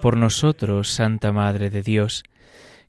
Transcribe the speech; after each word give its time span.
Por 0.00 0.16
nosotros, 0.16 0.90
Santa 0.90 1.32
Madre 1.32 1.70
de 1.70 1.82
Dios. 1.82 2.22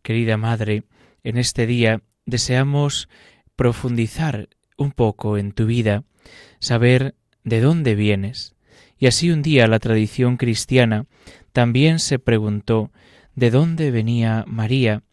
Querida 0.02 0.38
Madre, 0.38 0.84
en 1.24 1.38
este 1.38 1.66
día 1.66 2.02
deseamos 2.26 3.10
profundizar 3.56 4.50
un 4.78 4.92
poco 4.92 5.38
en 5.38 5.52
tu 5.52 5.66
vida, 5.66 6.04
saber 6.60 7.16
de 7.44 7.62
dónde 7.62 7.96
vienes. 7.96 8.56
Y 8.98 9.08
así 9.08 9.32
un 9.32 9.42
día 9.42 9.68
la 9.68 9.80
tradición 9.80 10.38
cristiana 10.38 11.06
también 11.52 12.00
se 12.00 12.20
preguntó 12.20 12.92
de 13.36 13.52
dónde 13.52 13.92
venía 13.92 14.46
María, 14.48 15.04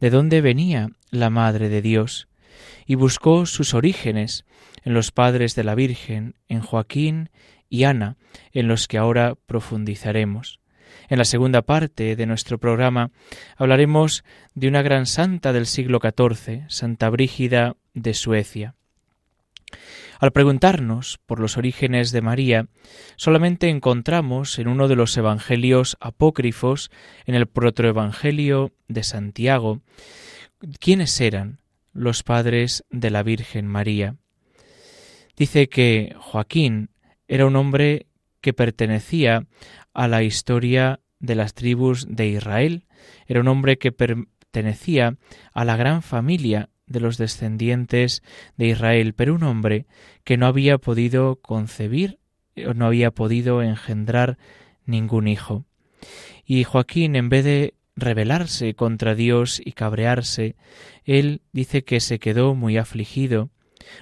de 0.00 0.10
dónde 0.10 0.40
venía 0.40 0.90
la 1.10 1.30
Madre 1.30 1.68
de 1.68 1.82
Dios, 1.82 2.28
y 2.86 2.94
buscó 2.96 3.46
sus 3.46 3.74
orígenes 3.74 4.44
en 4.82 4.94
los 4.94 5.12
padres 5.12 5.54
de 5.54 5.64
la 5.64 5.74
Virgen, 5.74 6.34
en 6.48 6.60
Joaquín 6.60 7.30
y 7.68 7.84
Ana, 7.84 8.16
en 8.52 8.68
los 8.68 8.88
que 8.88 8.98
ahora 8.98 9.34
profundizaremos. 9.46 10.60
En 11.08 11.18
la 11.18 11.24
segunda 11.24 11.62
parte 11.62 12.16
de 12.16 12.26
nuestro 12.26 12.58
programa 12.58 13.10
hablaremos 13.56 14.24
de 14.54 14.68
una 14.68 14.82
gran 14.82 15.06
santa 15.06 15.52
del 15.52 15.66
siglo 15.66 16.00
XIV, 16.00 16.64
Santa 16.68 17.10
Brígida 17.10 17.76
de 17.92 18.14
Suecia. 18.14 18.74
Al 20.20 20.32
preguntarnos 20.32 21.18
por 21.26 21.40
los 21.40 21.58
orígenes 21.58 22.12
de 22.12 22.22
María, 22.22 22.68
solamente 23.16 23.68
encontramos 23.68 24.58
en 24.58 24.68
uno 24.68 24.88
de 24.88 24.96
los 24.96 25.16
evangelios 25.16 25.96
apócrifos, 26.00 26.90
en 27.26 27.34
el 27.34 27.46
protoevangelio 27.46 28.72
de 28.88 29.02
Santiago, 29.02 29.80
quiénes 30.80 31.20
eran 31.20 31.60
los 31.92 32.22
padres 32.22 32.84
de 32.90 33.10
la 33.10 33.22
Virgen 33.22 33.66
María. 33.66 34.16
Dice 35.36 35.68
que 35.68 36.14
Joaquín 36.18 36.90
era 37.28 37.44
un 37.46 37.56
hombre 37.56 38.06
que 38.40 38.52
pertenecía 38.52 39.46
a 39.94 40.08
la 40.08 40.22
historia 40.22 41.00
de 41.20 41.34
las 41.34 41.54
tribus 41.54 42.06
de 42.08 42.28
Israel. 42.28 42.84
Era 43.26 43.40
un 43.40 43.48
hombre 43.48 43.78
que 43.78 43.92
pertenecía 43.92 45.16
a 45.52 45.64
la 45.64 45.76
gran 45.76 46.02
familia 46.02 46.68
de 46.86 47.00
los 47.00 47.16
descendientes 47.16 48.22
de 48.56 48.66
Israel, 48.66 49.14
pero 49.14 49.34
un 49.34 49.42
hombre 49.42 49.86
que 50.22 50.36
no 50.36 50.46
había 50.46 50.78
podido 50.78 51.36
concebir 51.36 52.18
o 52.66 52.74
no 52.74 52.86
había 52.86 53.10
podido 53.10 53.62
engendrar 53.62 54.38
ningún 54.84 55.28
hijo. 55.28 55.64
Y 56.44 56.64
Joaquín, 56.64 57.16
en 57.16 57.30
vez 57.30 57.44
de 57.44 57.74
rebelarse 57.96 58.74
contra 58.74 59.14
Dios 59.14 59.62
y 59.64 59.72
cabrearse, 59.72 60.56
él 61.04 61.42
dice 61.52 61.84
que 61.84 62.00
se 62.00 62.18
quedó 62.18 62.54
muy 62.54 62.76
afligido, 62.76 63.50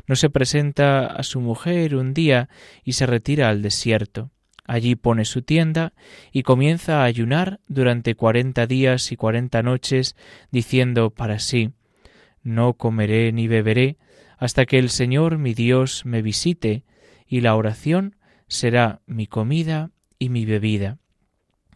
no 0.07 0.17
se 0.17 0.31
presenta 0.31 1.07
a 1.07 1.23
su 1.23 1.41
mujer 1.41 1.95
un 1.97 2.15
día 2.15 2.49
y 2.85 2.95
se 2.95 3.07
retira 3.07 3.49
al 3.49 3.63
desierto. 3.63 4.31
Allí 4.65 4.95
pone 4.95 5.25
su 5.25 5.43
tienda 5.43 5.93
y 6.31 6.43
comienza 6.43 7.03
a 7.03 7.05
ayunar 7.05 7.61
durante 7.67 8.15
cuarenta 8.15 8.67
días 8.67 9.11
y 9.11 9.17
cuarenta 9.17 9.62
noches, 9.62 10.17
diciendo 10.50 11.11
para 11.11 11.39
sí 11.39 11.73
No 12.43 12.75
comeré 12.75 13.33
ni 13.33 13.49
beberé 13.49 13.99
hasta 14.39 14.67
que 14.67 14.78
el 14.78 14.91
Señor 14.91 15.39
mi 15.39 15.55
Dios 15.55 16.05
me 16.05 16.21
visite, 16.21 16.84
y 17.27 17.41
la 17.41 17.55
oración 17.55 18.17
será 18.49 19.00
mi 19.06 19.27
comida 19.27 19.91
y 20.19 20.28
mi 20.28 20.45
bebida. 20.45 20.99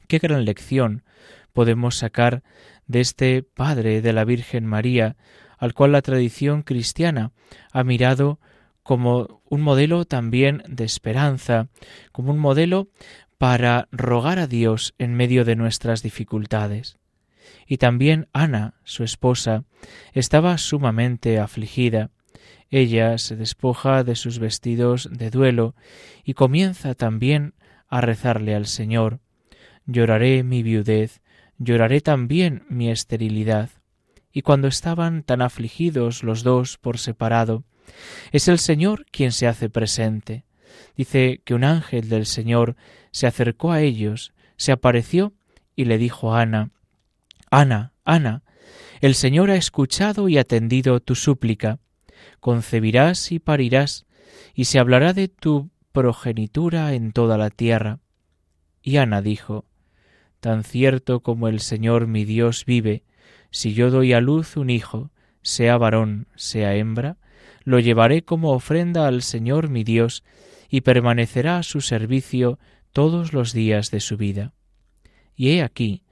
Qué 0.08 0.18
gran 0.18 0.44
lección 0.44 1.04
podemos 1.52 1.96
sacar 1.96 2.42
de 2.86 3.00
este 3.00 3.42
Padre 3.42 4.02
de 4.02 4.12
la 4.12 4.24
Virgen 4.24 4.66
María, 4.66 5.16
al 5.58 5.74
cual 5.74 5.92
la 5.92 6.02
tradición 6.02 6.62
cristiana 6.62 7.32
ha 7.72 7.82
mirado 7.84 8.40
como 8.86 9.42
un 9.48 9.62
modelo 9.62 10.04
también 10.04 10.62
de 10.68 10.84
esperanza, 10.84 11.66
como 12.12 12.30
un 12.30 12.38
modelo 12.38 12.88
para 13.36 13.88
rogar 13.90 14.38
a 14.38 14.46
Dios 14.46 14.94
en 14.96 15.14
medio 15.14 15.44
de 15.44 15.56
nuestras 15.56 16.04
dificultades. 16.04 16.96
Y 17.66 17.78
también 17.78 18.28
Ana, 18.32 18.74
su 18.84 19.02
esposa, 19.02 19.64
estaba 20.12 20.56
sumamente 20.56 21.40
afligida. 21.40 22.10
Ella 22.70 23.18
se 23.18 23.34
despoja 23.34 24.04
de 24.04 24.14
sus 24.14 24.38
vestidos 24.38 25.08
de 25.10 25.30
duelo 25.30 25.74
y 26.22 26.34
comienza 26.34 26.94
también 26.94 27.54
a 27.88 28.00
rezarle 28.00 28.54
al 28.54 28.66
Señor. 28.66 29.18
Lloraré 29.86 30.44
mi 30.44 30.62
viudez, 30.62 31.22
lloraré 31.58 32.00
también 32.00 32.64
mi 32.68 32.88
esterilidad. 32.88 33.70
Y 34.30 34.42
cuando 34.42 34.68
estaban 34.68 35.24
tan 35.24 35.42
afligidos 35.42 36.22
los 36.22 36.44
dos 36.44 36.78
por 36.78 36.98
separado, 36.98 37.64
es 38.32 38.48
el 38.48 38.58
Señor 38.58 39.06
quien 39.10 39.32
se 39.32 39.46
hace 39.46 39.68
presente. 39.68 40.44
Dice 40.96 41.40
que 41.44 41.54
un 41.54 41.64
ángel 41.64 42.08
del 42.08 42.26
Señor 42.26 42.76
se 43.10 43.26
acercó 43.26 43.72
a 43.72 43.80
ellos, 43.80 44.32
se 44.56 44.72
apareció 44.72 45.32
y 45.74 45.84
le 45.84 45.98
dijo 45.98 46.34
a 46.34 46.42
Ana, 46.42 46.70
Ana, 47.50 47.92
Ana, 48.04 48.42
el 49.00 49.14
Señor 49.14 49.50
ha 49.50 49.56
escuchado 49.56 50.28
y 50.28 50.38
atendido 50.38 51.00
tu 51.00 51.14
súplica. 51.14 51.78
Concebirás 52.40 53.30
y 53.30 53.38
parirás, 53.38 54.06
y 54.54 54.64
se 54.64 54.78
hablará 54.78 55.12
de 55.12 55.28
tu 55.28 55.70
progenitura 55.92 56.94
en 56.94 57.12
toda 57.12 57.38
la 57.38 57.50
tierra. 57.50 58.00
Y 58.82 58.96
Ana 58.96 59.20
dijo, 59.20 59.66
Tan 60.40 60.64
cierto 60.64 61.20
como 61.20 61.48
el 61.48 61.60
Señor 61.60 62.06
mi 62.06 62.24
Dios 62.24 62.64
vive, 62.64 63.04
si 63.50 63.74
yo 63.74 63.90
doy 63.90 64.12
a 64.12 64.20
luz 64.20 64.56
un 64.56 64.70
hijo, 64.70 65.10
sea 65.42 65.76
varón, 65.78 66.28
sea 66.36 66.74
hembra, 66.74 67.16
lo 67.66 67.80
llevaré 67.80 68.22
como 68.22 68.52
ofrenda 68.52 69.08
al 69.08 69.22
Señor 69.22 69.68
mi 69.68 69.82
Dios, 69.82 70.22
y 70.70 70.82
permanecerá 70.82 71.58
a 71.58 71.62
su 71.64 71.80
servicio 71.80 72.58
todos 72.92 73.32
los 73.32 73.52
días 73.52 73.90
de 73.90 74.00
su 74.00 74.16
vida. 74.16 74.52
Y 75.34 75.50
he 75.50 75.62
aquí 75.62 76.02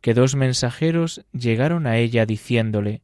que 0.00 0.14
dos 0.14 0.36
mensajeros 0.36 1.26
llegaron 1.32 1.86
a 1.86 1.98
ella 1.98 2.26
diciéndole, 2.26 3.02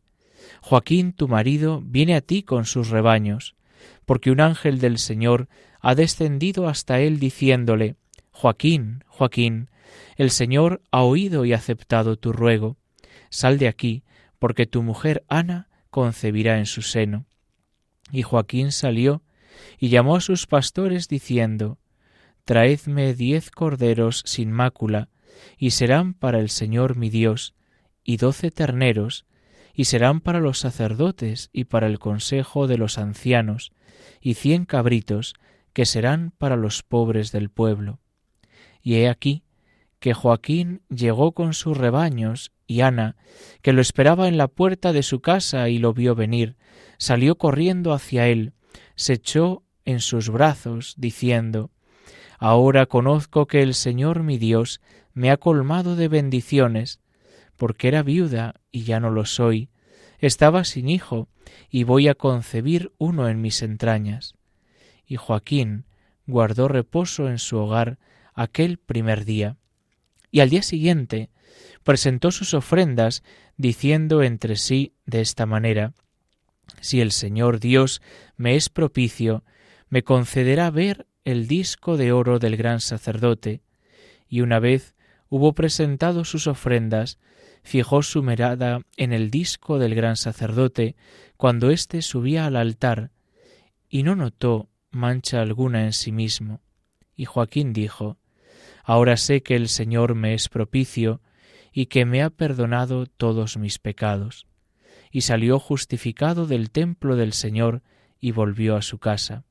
Joaquín 0.62 1.12
tu 1.12 1.26
marido 1.26 1.82
viene 1.84 2.14
a 2.14 2.20
ti 2.20 2.44
con 2.44 2.64
sus 2.64 2.90
rebaños, 2.90 3.56
porque 4.04 4.30
un 4.30 4.40
ángel 4.40 4.78
del 4.78 4.98
Señor 4.98 5.48
ha 5.80 5.96
descendido 5.96 6.68
hasta 6.68 7.00
él 7.00 7.18
diciéndole, 7.18 7.96
Joaquín, 8.30 9.04
Joaquín, 9.08 9.68
el 10.16 10.30
Señor 10.30 10.80
ha 10.92 11.02
oído 11.02 11.44
y 11.44 11.52
aceptado 11.52 12.16
tu 12.16 12.32
ruego, 12.32 12.76
sal 13.30 13.58
de 13.58 13.66
aquí, 13.66 14.04
porque 14.38 14.66
tu 14.66 14.82
mujer 14.82 15.24
Ana 15.28 15.68
concebirá 15.90 16.58
en 16.58 16.66
su 16.66 16.82
seno. 16.82 17.26
Y 18.10 18.22
Joaquín 18.22 18.72
salió 18.72 19.22
y 19.78 19.88
llamó 19.88 20.16
a 20.16 20.20
sus 20.20 20.46
pastores 20.46 21.08
diciendo, 21.08 21.78
Traedme 22.44 23.14
diez 23.14 23.50
corderos 23.50 24.22
sin 24.24 24.52
mácula, 24.52 25.08
y 25.58 25.72
serán 25.72 26.14
para 26.14 26.38
el 26.38 26.48
Señor 26.48 26.96
mi 26.96 27.10
Dios, 27.10 27.54
y 28.04 28.18
doce 28.18 28.50
terneros, 28.50 29.26
y 29.74 29.86
serán 29.86 30.20
para 30.20 30.40
los 30.40 30.58
sacerdotes 30.58 31.50
y 31.52 31.64
para 31.64 31.86
el 31.86 31.98
consejo 31.98 32.66
de 32.66 32.78
los 32.78 32.98
ancianos, 32.98 33.72
y 34.20 34.34
cien 34.34 34.64
cabritos, 34.64 35.34
que 35.72 35.84
serán 35.84 36.32
para 36.38 36.56
los 36.56 36.82
pobres 36.82 37.32
del 37.32 37.50
pueblo. 37.50 37.98
Y 38.80 38.94
he 38.94 39.08
aquí 39.08 39.42
que 39.98 40.14
Joaquín 40.14 40.82
llegó 40.88 41.32
con 41.32 41.52
sus 41.52 41.76
rebaños, 41.76 42.52
y 42.66 42.80
Ana, 42.80 43.16
que 43.62 43.72
lo 43.72 43.80
esperaba 43.80 44.28
en 44.28 44.36
la 44.36 44.48
puerta 44.48 44.92
de 44.92 45.02
su 45.02 45.20
casa 45.20 45.68
y 45.68 45.78
lo 45.78 45.92
vio 45.94 46.14
venir, 46.14 46.56
salió 46.98 47.36
corriendo 47.36 47.92
hacia 47.92 48.28
él, 48.28 48.52
se 48.94 49.14
echó 49.14 49.62
en 49.84 50.00
sus 50.00 50.30
brazos, 50.30 50.94
diciendo 50.96 51.70
Ahora 52.38 52.86
conozco 52.86 53.46
que 53.46 53.62
el 53.62 53.74
Señor 53.74 54.22
mi 54.22 54.36
Dios 54.36 54.80
me 55.14 55.30
ha 55.30 55.36
colmado 55.38 55.96
de 55.96 56.08
bendiciones, 56.08 57.00
porque 57.56 57.88
era 57.88 58.02
viuda 58.02 58.60
y 58.70 58.82
ya 58.82 59.00
no 59.00 59.10
lo 59.10 59.24
soy, 59.24 59.70
estaba 60.18 60.64
sin 60.64 60.88
hijo, 60.88 61.28
y 61.70 61.84
voy 61.84 62.08
a 62.08 62.14
concebir 62.14 62.92
uno 62.98 63.28
en 63.28 63.40
mis 63.40 63.62
entrañas. 63.62 64.34
Y 65.06 65.16
Joaquín 65.16 65.86
guardó 66.26 66.68
reposo 66.68 67.28
en 67.28 67.38
su 67.38 67.56
hogar 67.56 67.98
aquel 68.34 68.78
primer 68.78 69.24
día. 69.24 69.56
Y 70.30 70.40
al 70.40 70.50
día 70.50 70.62
siguiente 70.62 71.30
presentó 71.82 72.30
sus 72.30 72.54
ofrendas, 72.54 73.22
diciendo 73.56 74.22
entre 74.22 74.56
sí 74.56 74.94
de 75.06 75.20
esta 75.20 75.46
manera 75.46 75.94
Si 76.80 77.00
el 77.00 77.12
Señor 77.12 77.60
Dios 77.60 78.02
me 78.36 78.56
es 78.56 78.68
propicio, 78.68 79.44
me 79.88 80.02
concederá 80.02 80.70
ver 80.70 81.06
el 81.24 81.46
disco 81.46 81.96
de 81.96 82.12
oro 82.12 82.38
del 82.38 82.56
gran 82.56 82.80
sacerdote. 82.80 83.62
Y 84.28 84.40
una 84.40 84.58
vez 84.58 84.94
hubo 85.28 85.54
presentado 85.54 86.24
sus 86.24 86.46
ofrendas, 86.46 87.18
fijó 87.62 88.02
su 88.02 88.22
mirada 88.22 88.80
en 88.96 89.12
el 89.12 89.30
disco 89.30 89.78
del 89.78 89.94
gran 89.94 90.16
sacerdote 90.16 90.96
cuando 91.36 91.70
éste 91.70 92.02
subía 92.02 92.46
al 92.46 92.56
altar, 92.56 93.10
y 93.88 94.02
no 94.02 94.16
notó 94.16 94.68
mancha 94.90 95.40
alguna 95.40 95.84
en 95.84 95.92
sí 95.92 96.12
mismo. 96.12 96.60
Y 97.16 97.24
Joaquín 97.24 97.72
dijo, 97.72 98.18
Ahora 98.84 99.16
sé 99.16 99.42
que 99.42 99.56
el 99.56 99.68
Señor 99.68 100.14
me 100.14 100.34
es 100.34 100.48
propicio 100.48 101.20
y 101.76 101.86
que 101.86 102.06
me 102.06 102.22
ha 102.22 102.30
perdonado 102.30 103.04
todos 103.04 103.58
mis 103.58 103.78
pecados. 103.78 104.46
Y 105.10 105.20
salió 105.20 105.58
justificado 105.58 106.46
del 106.46 106.70
templo 106.70 107.16
del 107.16 107.34
Señor 107.34 107.82
y 108.18 108.30
volvió 108.30 108.76
a 108.76 108.82
su 108.82 108.98
casa. 108.98 109.44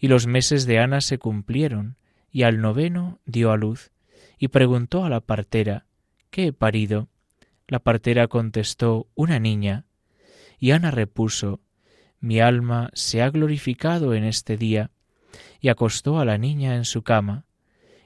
Y 0.00 0.08
los 0.08 0.26
meses 0.26 0.66
de 0.66 0.80
Ana 0.80 1.00
se 1.00 1.18
cumplieron, 1.18 1.96
y 2.32 2.42
al 2.42 2.60
noveno 2.60 3.20
dio 3.24 3.52
a 3.52 3.56
luz, 3.56 3.92
y 4.36 4.48
preguntó 4.48 5.04
a 5.04 5.10
la 5.10 5.20
partera, 5.20 5.86
¿Qué 6.30 6.48
he 6.48 6.52
parido? 6.52 7.08
La 7.68 7.78
partera 7.78 8.26
contestó, 8.26 9.06
una 9.14 9.38
niña. 9.38 9.86
Y 10.58 10.72
Ana 10.72 10.90
repuso, 10.90 11.60
Mi 12.18 12.40
alma 12.40 12.90
se 12.94 13.22
ha 13.22 13.30
glorificado 13.30 14.12
en 14.12 14.24
este 14.24 14.56
día, 14.56 14.90
y 15.60 15.68
acostó 15.68 16.18
a 16.18 16.24
la 16.24 16.36
niña 16.36 16.74
en 16.74 16.84
su 16.84 17.04
cama. 17.04 17.44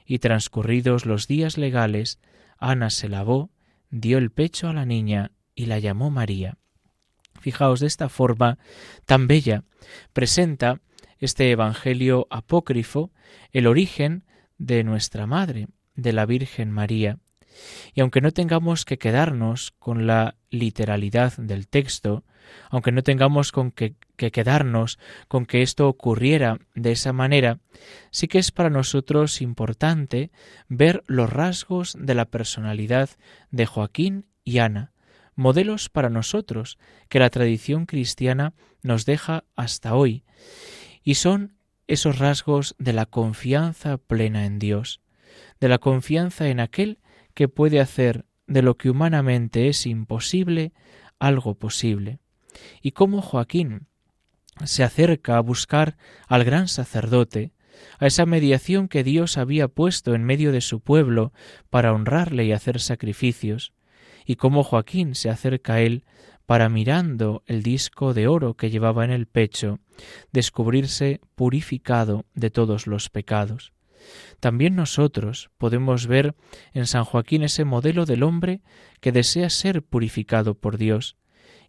Y 0.05 0.19
transcurridos 0.19 1.07
los 1.07 1.27
días 1.27 1.57
legales, 1.57 2.19
Ana 2.57 2.89
se 2.89 3.09
lavó, 3.09 3.51
dio 3.89 4.17
el 4.17 4.31
pecho 4.31 4.69
a 4.69 4.73
la 4.73 4.85
niña 4.85 5.31
y 5.55 5.65
la 5.65 5.79
llamó 5.79 6.09
María. 6.09 6.57
Fijaos 7.39 7.79
de 7.79 7.87
esta 7.87 8.09
forma 8.09 8.57
tan 9.05 9.27
bella, 9.27 9.63
presenta 10.13 10.79
este 11.19 11.51
Evangelio 11.51 12.27
apócrifo 12.29 13.11
el 13.51 13.67
origen 13.67 14.25
de 14.57 14.83
nuestra 14.83 15.27
Madre, 15.27 15.67
de 15.95 16.13
la 16.13 16.25
Virgen 16.25 16.71
María, 16.71 17.19
y 17.93 18.01
aunque 18.01 18.21
no 18.21 18.31
tengamos 18.31 18.85
que 18.85 18.97
quedarnos 18.97 19.71
con 19.79 20.07
la 20.07 20.35
literalidad 20.49 21.33
del 21.37 21.67
texto, 21.67 22.23
aunque 22.69 22.91
no 22.91 23.03
tengamos 23.03 23.51
con 23.51 23.71
que, 23.71 23.95
que, 24.15 24.31
quedarnos 24.31 24.99
con 25.27 25.45
que 25.45 25.61
esto 25.61 25.87
ocurriera 25.87 26.59
de 26.75 26.91
esa 26.91 27.13
manera, 27.13 27.59
sí 28.11 28.27
que 28.27 28.39
es 28.39 28.51
para 28.51 28.69
nosotros 28.69 29.41
importante 29.41 30.31
ver 30.67 31.03
los 31.07 31.29
rasgos 31.29 31.95
de 31.99 32.15
la 32.15 32.25
personalidad 32.25 33.09
de 33.51 33.65
Joaquín 33.65 34.25
y 34.43 34.59
Ana, 34.59 34.93
modelos 35.35 35.89
para 35.89 36.09
nosotros 36.09 36.77
que 37.09 37.19
la 37.19 37.29
tradición 37.29 37.85
cristiana 37.85 38.53
nos 38.81 39.05
deja 39.05 39.45
hasta 39.55 39.95
hoy, 39.95 40.23
y 41.03 41.15
son 41.15 41.55
esos 41.87 42.19
rasgos 42.19 42.75
de 42.79 42.93
la 42.93 43.05
confianza 43.05 43.97
plena 43.97 44.45
en 44.45 44.59
Dios, 44.59 45.01
de 45.59 45.69
la 45.69 45.77
confianza 45.77 46.47
en 46.49 46.59
aquel 46.59 46.99
que 47.33 47.47
puede 47.47 47.79
hacer 47.79 48.25
de 48.47 48.61
lo 48.61 48.77
que 48.77 48.89
humanamente 48.89 49.67
es 49.67 49.85
imposible 49.85 50.73
algo 51.19 51.55
posible. 51.55 52.19
Y 52.81 52.91
cómo 52.91 53.21
Joaquín 53.21 53.87
se 54.65 54.83
acerca 54.83 55.37
a 55.37 55.41
buscar 55.41 55.97
al 56.27 56.43
gran 56.43 56.67
sacerdote, 56.67 57.51
a 57.99 58.07
esa 58.07 58.25
mediación 58.25 58.87
que 58.87 59.03
Dios 59.03 59.37
había 59.37 59.67
puesto 59.67 60.13
en 60.13 60.23
medio 60.23 60.51
de 60.51 60.61
su 60.61 60.79
pueblo 60.79 61.33
para 61.69 61.93
honrarle 61.93 62.45
y 62.45 62.51
hacer 62.51 62.79
sacrificios, 62.79 63.73
y 64.25 64.35
cómo 64.35 64.63
Joaquín 64.63 65.15
se 65.15 65.29
acerca 65.29 65.75
a 65.75 65.81
él 65.81 66.05
para 66.45 66.69
mirando 66.69 67.43
el 67.45 67.63
disco 67.63 68.13
de 68.13 68.27
oro 68.27 68.55
que 68.55 68.69
llevaba 68.69 69.05
en 69.05 69.11
el 69.11 69.27
pecho, 69.27 69.79
descubrirse 70.31 71.21
purificado 71.35 72.25
de 72.33 72.49
todos 72.49 72.87
los 72.87 73.09
pecados. 73.09 73.73
También 74.39 74.75
nosotros 74.75 75.49
podemos 75.57 76.07
ver 76.07 76.35
en 76.73 76.87
San 76.87 77.05
Joaquín 77.05 77.43
ese 77.43 77.63
modelo 77.63 78.05
del 78.05 78.23
hombre 78.23 78.61
que 78.99 79.13
desea 79.13 79.49
ser 79.49 79.83
purificado 79.83 80.55
por 80.55 80.77
Dios, 80.77 81.15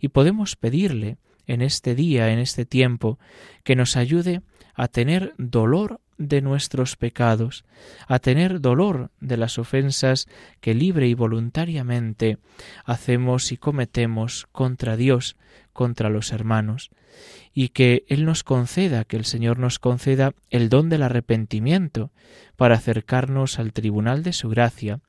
y 0.01 0.09
podemos 0.09 0.57
pedirle 0.57 1.19
en 1.47 1.63
este 1.63 1.95
día, 1.95 2.31
en 2.31 2.39
este 2.39 2.65
tiempo, 2.65 3.19
que 3.63 3.77
nos 3.77 3.97
ayude 3.97 4.43
a 4.75 4.89
tener 4.89 5.35
dolor 5.39 6.01
de 6.19 6.43
nuestros 6.43 6.97
pecados, 6.97 7.65
a 8.07 8.19
tener 8.19 8.61
dolor 8.61 9.11
de 9.21 9.37
las 9.37 9.59
ofensas 9.59 10.27
que 10.61 10.75
libre 10.75 11.09
y 11.09 11.15
voluntariamente 11.15 12.39
hacemos 12.85 13.53
y 13.53 13.57
cometemos 13.57 14.47
contra 14.53 14.97
Dios, 14.97 15.37
contra 15.73 16.09
los 16.09 16.33
hermanos, 16.33 16.91
y 17.53 17.71
que 17.71 18.05
Él 18.09 18.25
nos 18.25 18.43
conceda, 18.45 19.05
que 19.05 19.17
el 19.17 19.25
Señor 19.25 19.59
nos 19.59 19.79
conceda 19.79 20.35
el 20.51 20.69
don 20.69 20.89
del 20.89 21.03
arrepentimiento 21.03 22.11
para 22.57 22.77
acercarnos 22.77 23.59
al 23.59 23.73
tribunal 23.73 24.23
de 24.23 24.33
su 24.33 24.49
gracia, 24.49 25.01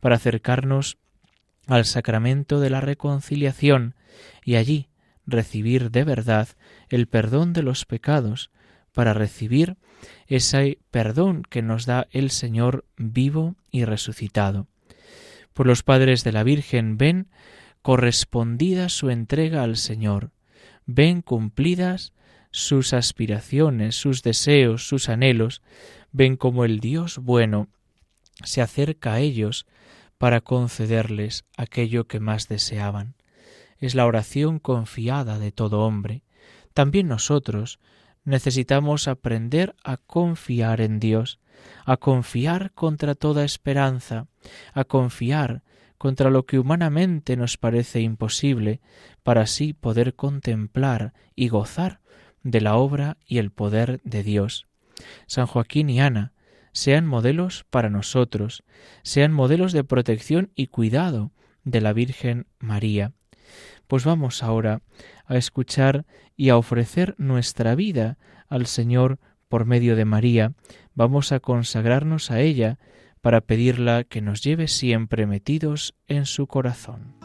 para 0.00 0.16
acercarnos 0.16 0.98
al 1.66 1.84
sacramento 1.84 2.60
de 2.60 2.70
la 2.70 2.80
reconciliación. 2.80 3.94
Y 4.44 4.56
allí 4.56 4.88
recibir 5.26 5.90
de 5.90 6.04
verdad 6.04 6.48
el 6.88 7.06
perdón 7.06 7.52
de 7.52 7.62
los 7.62 7.84
pecados, 7.84 8.50
para 8.92 9.14
recibir 9.14 9.76
ese 10.26 10.78
perdón 10.90 11.42
que 11.48 11.62
nos 11.62 11.86
da 11.86 12.06
el 12.10 12.30
Señor 12.30 12.84
vivo 12.96 13.56
y 13.70 13.84
resucitado. 13.84 14.68
Por 15.52 15.66
los 15.66 15.82
padres 15.82 16.24
de 16.24 16.32
la 16.32 16.42
Virgen 16.42 16.98
ven 16.98 17.28
correspondida 17.82 18.88
su 18.88 19.10
entrega 19.10 19.62
al 19.62 19.76
Señor, 19.76 20.30
ven 20.86 21.22
cumplidas 21.22 22.12
sus 22.50 22.92
aspiraciones, 22.92 23.96
sus 23.96 24.22
deseos, 24.22 24.86
sus 24.86 25.08
anhelos, 25.08 25.62
ven 26.12 26.36
como 26.36 26.64
el 26.64 26.80
Dios 26.80 27.18
bueno 27.18 27.68
se 28.44 28.60
acerca 28.60 29.14
a 29.14 29.20
ellos 29.20 29.66
para 30.18 30.40
concederles 30.40 31.44
aquello 31.56 32.06
que 32.06 32.20
más 32.20 32.48
deseaban. 32.48 33.14
Es 33.82 33.96
la 33.96 34.06
oración 34.06 34.60
confiada 34.60 35.40
de 35.40 35.50
todo 35.50 35.80
hombre. 35.80 36.22
También 36.72 37.08
nosotros 37.08 37.80
necesitamos 38.22 39.08
aprender 39.08 39.74
a 39.82 39.96
confiar 39.96 40.80
en 40.80 41.00
Dios, 41.00 41.40
a 41.84 41.96
confiar 41.96 42.70
contra 42.74 43.16
toda 43.16 43.44
esperanza, 43.44 44.28
a 44.72 44.84
confiar 44.84 45.64
contra 45.98 46.30
lo 46.30 46.46
que 46.46 46.60
humanamente 46.60 47.36
nos 47.36 47.56
parece 47.56 48.02
imposible, 48.02 48.80
para 49.24 49.42
así 49.42 49.72
poder 49.72 50.14
contemplar 50.14 51.12
y 51.34 51.48
gozar 51.48 51.98
de 52.44 52.60
la 52.60 52.76
obra 52.76 53.18
y 53.26 53.38
el 53.38 53.50
poder 53.50 54.00
de 54.04 54.22
Dios. 54.22 54.68
San 55.26 55.46
Joaquín 55.46 55.90
y 55.90 56.00
Ana 56.00 56.34
sean 56.72 57.04
modelos 57.04 57.64
para 57.68 57.90
nosotros, 57.90 58.62
sean 59.02 59.32
modelos 59.32 59.72
de 59.72 59.82
protección 59.82 60.52
y 60.54 60.68
cuidado 60.68 61.32
de 61.64 61.80
la 61.80 61.92
Virgen 61.92 62.46
María. 62.60 63.12
Pues 63.92 64.06
vamos 64.06 64.42
ahora 64.42 64.80
a 65.26 65.36
escuchar 65.36 66.06
y 66.34 66.48
a 66.48 66.56
ofrecer 66.56 67.14
nuestra 67.18 67.74
vida 67.74 68.16
al 68.48 68.64
Señor 68.64 69.18
por 69.50 69.66
medio 69.66 69.96
de 69.96 70.06
María, 70.06 70.54
vamos 70.94 71.30
a 71.30 71.40
consagrarnos 71.40 72.30
a 72.30 72.40
ella 72.40 72.78
para 73.20 73.42
pedirla 73.42 74.04
que 74.04 74.22
nos 74.22 74.40
lleve 74.42 74.66
siempre 74.68 75.26
metidos 75.26 75.94
en 76.08 76.24
su 76.24 76.46
corazón. 76.46 77.21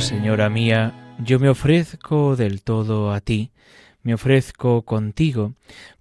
Señora 0.00 0.48
mía, 0.48 0.94
yo 1.18 1.40
me 1.40 1.48
ofrezco 1.48 2.36
del 2.36 2.62
todo 2.62 3.12
a 3.12 3.20
ti, 3.20 3.50
me 4.02 4.14
ofrezco 4.14 4.82
contigo, 4.82 5.54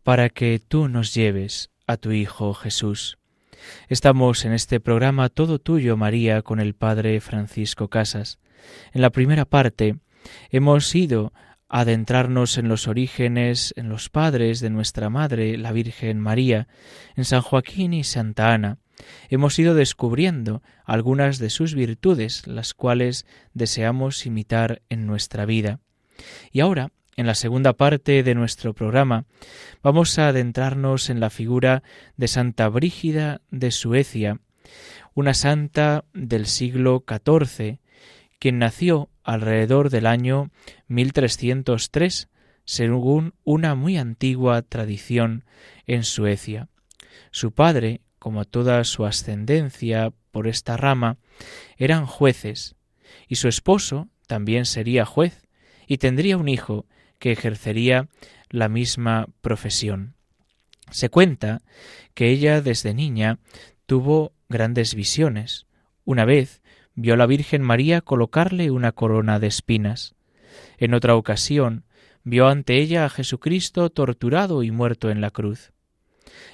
para 0.04 0.30
que 0.30 0.62
tú 0.66 0.88
nos 0.88 1.16
lleves 1.16 1.72
a 1.88 1.98
tu 1.98 2.12
Hijo 2.12 2.54
Jesús. 2.54 3.18
Estamos 3.90 4.46
en 4.46 4.54
este 4.54 4.80
programa 4.80 5.30
Todo 5.30 5.58
Tuyo, 5.58 5.98
María, 5.98 6.44
con 6.44 6.60
el 6.60 6.76
Padre 6.76 7.20
Francisco 7.22 7.88
Casas. 7.88 8.40
En 8.94 9.02
la 9.02 9.10
primera 9.10 9.46
parte 9.46 9.98
hemos 10.52 10.94
ido 10.94 11.34
a 11.68 11.80
adentrarnos 11.82 12.60
en 12.60 12.70
los 12.70 12.88
orígenes, 12.88 13.74
en 13.78 13.90
los 13.90 14.10
padres 14.10 14.60
de 14.60 14.70
nuestra 14.70 15.10
Madre, 15.10 15.58
la 15.58 15.72
Virgen 15.72 16.20
María, 16.20 16.68
en 17.16 17.26
San 17.26 17.42
Joaquín 17.42 17.94
y 17.94 18.04
Santa 18.04 18.54
Ana. 18.54 18.78
Hemos 19.30 19.58
ido 19.60 19.76
descubriendo 19.76 20.62
algunas 20.86 21.40
de 21.40 21.50
sus 21.50 21.76
virtudes, 21.76 22.48
las 22.48 22.74
cuales 22.74 23.26
deseamos 23.54 24.26
imitar 24.26 24.82
en 24.90 25.06
nuestra 25.06 25.46
vida. 25.46 25.80
Y 26.52 26.62
ahora 26.62 26.92
en 27.18 27.26
la 27.26 27.36
segunda 27.36 27.74
parte 27.74 28.22
de 28.22 28.36
nuestro 28.36 28.74
programa 28.74 29.26
vamos 29.82 30.18
a 30.20 30.28
adentrarnos 30.28 31.10
en 31.10 31.20
la 31.20 31.32
figura 31.32 31.82
de 32.16 32.28
Santa 32.28 32.70
Brígida 32.70 33.42
de 33.50 33.72
Suecia, 33.72 34.40
una 35.16 35.34
santa 35.34 36.06
del 36.14 36.46
siglo 36.46 37.04
XIV, 37.08 37.80
quien 38.40 38.60
nació 38.60 39.10
alrededor 39.24 39.90
del 39.90 40.06
año 40.06 40.52
1303, 40.88 42.30
según 42.66 43.34
una 43.44 43.74
muy 43.74 43.98
antigua 43.98 44.62
tradición 44.62 45.44
en 45.88 46.04
Suecia. 46.04 46.70
Su 47.32 47.52
padre, 47.52 48.02
como 48.28 48.44
toda 48.44 48.84
su 48.84 49.06
ascendencia 49.06 50.12
por 50.32 50.50
esta 50.50 50.76
rama, 50.76 51.16
eran 51.78 52.06
jueces, 52.06 52.76
y 53.30 53.36
su 53.36 53.48
esposo 53.48 54.10
también 54.28 54.66
sería 54.66 55.06
juez, 55.06 55.48
y 55.88 56.00
tendría 56.00 56.36
un 56.36 56.50
hijo 56.50 56.86
que 57.20 57.32
ejercería 57.32 58.10
la 58.50 58.68
misma 58.68 59.28
profesión. 59.40 60.16
Se 60.92 61.08
cuenta 61.08 61.62
que 62.16 62.30
ella 62.30 62.62
desde 62.62 62.94
niña 62.94 63.40
tuvo 63.86 64.34
grandes 64.50 64.94
visiones. 64.94 65.66
Una 66.04 66.26
vez 66.26 66.62
vio 66.96 67.14
a 67.14 67.18
la 67.18 67.28
Virgen 67.28 67.62
María 67.62 68.02
colocarle 68.02 68.72
una 68.72 68.92
corona 68.92 69.40
de 69.40 69.48
espinas. 69.48 70.16
En 70.78 70.94
otra 70.94 71.16
ocasión 71.16 71.86
vio 72.26 72.50
ante 72.50 72.82
ella 72.82 73.06
a 73.06 73.10
Jesucristo 73.10 73.90
torturado 73.90 74.64
y 74.64 74.72
muerto 74.72 75.12
en 75.12 75.22
la 75.22 75.32
cruz. 75.32 75.72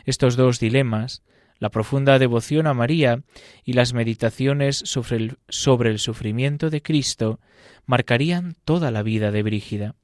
Estos 0.06 0.36
dos 0.36 0.60
dilemas, 0.60 1.24
la 1.64 1.70
profunda 1.70 2.20
devoción 2.20 2.68
a 2.68 2.74
María 2.74 3.24
y 3.64 3.72
las 3.72 3.94
meditaciones 3.94 4.84
sobre 4.86 5.92
el, 5.92 6.00
sufrimiento 6.00 6.70
de 6.70 6.82
Cristo, 6.82 7.40
marcarían 7.86 8.58
toda 8.66 8.92
la 8.92 9.02
vida 9.02 9.32
de 9.32 9.44
Brígida. 9.44 9.96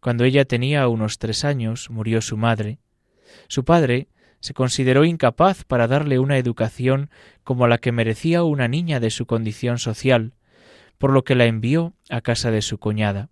Cuando 0.00 0.24
ella 0.24 0.46
tenía 0.46 0.88
unos 0.88 1.20
tres 1.20 1.44
años 1.44 1.90
murió 1.90 2.20
su 2.20 2.36
madre. 2.36 2.80
Su 3.46 3.64
padre 3.64 4.08
se 4.40 4.52
consideró 4.52 5.04
incapaz 5.04 5.62
para 5.62 5.86
darle 5.86 6.18
una 6.18 6.38
educación 6.38 7.08
como 7.44 7.68
la 7.68 7.78
que 7.78 7.92
merecía 7.92 8.42
una 8.42 8.66
niña 8.66 8.98
de 8.98 9.10
su 9.10 9.26
condición 9.26 9.78
social, 9.78 10.34
por 10.98 11.12
lo 11.12 11.22
que 11.22 11.36
la 11.36 11.44
envió 11.44 11.94
a 12.08 12.20
casa 12.20 12.50
de 12.50 12.62
su 12.62 12.78
cuñada. 12.78 13.28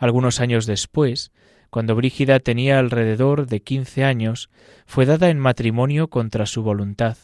Algunos 0.00 0.40
años 0.40 0.66
después, 0.66 1.30
cuando 1.72 1.94
Brígida 1.94 2.38
tenía 2.38 2.78
alrededor 2.78 3.46
de 3.46 3.62
quince 3.62 4.04
años, 4.04 4.50
fue 4.84 5.06
dada 5.06 5.30
en 5.30 5.38
matrimonio 5.38 6.08
contra 6.08 6.44
su 6.44 6.62
voluntad. 6.62 7.16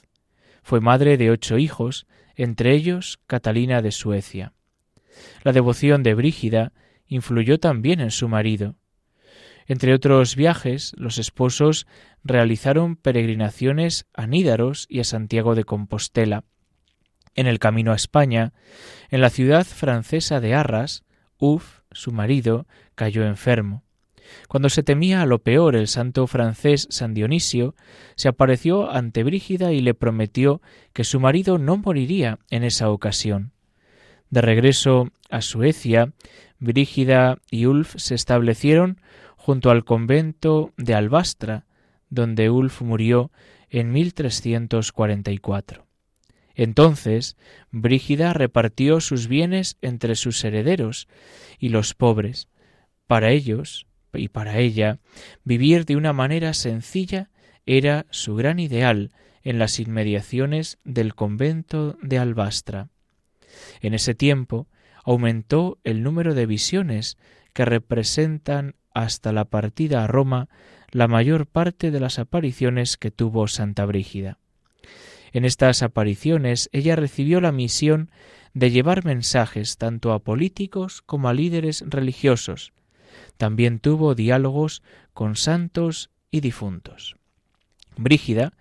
Fue 0.62 0.80
madre 0.80 1.18
de 1.18 1.30
ocho 1.30 1.58
hijos, 1.58 2.06
entre 2.34 2.72
ellos 2.72 3.20
Catalina 3.26 3.82
de 3.82 3.92
Suecia. 3.92 4.54
La 5.42 5.52
devoción 5.52 6.02
de 6.02 6.14
Brígida 6.14 6.72
influyó 7.06 7.60
también 7.60 8.00
en 8.00 8.10
su 8.10 8.26
marido. 8.26 8.76
Entre 9.66 9.92
otros 9.92 10.34
viajes, 10.34 10.94
los 10.96 11.18
esposos 11.18 11.86
realizaron 12.24 12.96
peregrinaciones 12.96 14.06
a 14.14 14.26
Nídaros 14.26 14.86
y 14.88 15.00
a 15.00 15.04
Santiago 15.04 15.56
de 15.56 15.64
Compostela. 15.64 16.44
En 17.34 17.48
el 17.48 17.58
camino 17.58 17.92
a 17.92 17.96
España, 17.96 18.54
en 19.10 19.20
la 19.20 19.28
ciudad 19.28 19.66
francesa 19.66 20.40
de 20.40 20.54
Arras, 20.54 21.04
Uf, 21.36 21.80
su 21.92 22.12
marido, 22.12 22.66
cayó 22.94 23.26
enfermo. 23.26 23.84
Cuando 24.48 24.68
se 24.68 24.82
temía 24.82 25.22
a 25.22 25.26
lo 25.26 25.40
peor 25.40 25.76
el 25.76 25.88
santo 25.88 26.26
francés 26.26 26.86
San 26.90 27.14
Dionisio, 27.14 27.74
se 28.16 28.28
apareció 28.28 28.90
ante 28.90 29.22
Brígida 29.24 29.72
y 29.72 29.80
le 29.80 29.94
prometió 29.94 30.60
que 30.92 31.04
su 31.04 31.20
marido 31.20 31.58
no 31.58 31.76
moriría 31.76 32.38
en 32.50 32.64
esa 32.64 32.90
ocasión. 32.90 33.52
De 34.30 34.40
regreso 34.42 35.10
a 35.30 35.40
Suecia, 35.40 36.12
Brígida 36.58 37.38
y 37.50 37.66
Ulf 37.66 37.94
se 37.96 38.14
establecieron 38.14 39.00
junto 39.36 39.70
al 39.70 39.84
convento 39.84 40.72
de 40.76 40.94
Albastra, 40.94 41.66
donde 42.10 42.50
Ulf 42.50 42.82
murió 42.82 43.30
en 43.70 43.92
1344. 43.92 45.86
Entonces 46.54 47.36
Brígida 47.70 48.32
repartió 48.32 49.00
sus 49.00 49.28
bienes 49.28 49.76
entre 49.80 50.16
sus 50.16 50.44
herederos 50.44 51.08
y 51.58 51.68
los 51.68 51.94
pobres. 51.94 52.48
Para 53.06 53.30
ellos 53.30 53.86
y 54.12 54.28
para 54.28 54.58
ella, 54.58 54.98
vivir 55.44 55.84
de 55.84 55.96
una 55.96 56.12
manera 56.12 56.54
sencilla 56.54 57.30
era 57.66 58.06
su 58.10 58.34
gran 58.34 58.58
ideal 58.58 59.12
en 59.42 59.58
las 59.58 59.78
inmediaciones 59.80 60.78
del 60.84 61.14
convento 61.14 61.96
de 62.02 62.18
Albastra. 62.18 62.88
En 63.80 63.94
ese 63.94 64.14
tiempo 64.14 64.68
aumentó 65.04 65.78
el 65.84 66.02
número 66.02 66.34
de 66.34 66.46
visiones 66.46 67.16
que 67.52 67.64
representan 67.64 68.74
hasta 68.94 69.32
la 69.32 69.44
partida 69.44 70.04
a 70.04 70.06
Roma 70.06 70.48
la 70.90 71.08
mayor 71.08 71.46
parte 71.46 71.90
de 71.90 72.00
las 72.00 72.18
apariciones 72.18 72.96
que 72.96 73.10
tuvo 73.10 73.46
Santa 73.48 73.84
Brígida. 73.84 74.38
En 75.32 75.44
estas 75.44 75.82
apariciones 75.82 76.70
ella 76.72 76.96
recibió 76.96 77.40
la 77.40 77.52
misión 77.52 78.10
de 78.54 78.70
llevar 78.70 79.04
mensajes 79.04 79.76
tanto 79.76 80.12
a 80.12 80.20
políticos 80.20 81.02
como 81.02 81.28
a 81.28 81.34
líderes 81.34 81.84
religiosos. 81.86 82.72
También 83.36 83.78
tuvo 83.78 84.14
diálogos 84.14 84.82
con 85.12 85.36
santos 85.36 86.10
y 86.30 86.40
difuntos. 86.40 87.16
Brígida 87.98 88.52